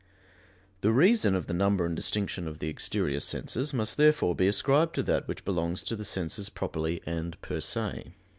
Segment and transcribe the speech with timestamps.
[0.79, 4.95] The reason of the number and distinction of the exterior senses must therefore be ascribed
[4.95, 8.15] to that which belongs to the senses properly and _per se.